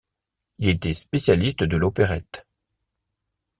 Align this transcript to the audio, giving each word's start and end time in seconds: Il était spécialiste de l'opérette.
Il 0.57 0.67
était 0.69 0.93
spécialiste 0.93 1.63
de 1.63 1.77
l'opérette. 1.77 2.47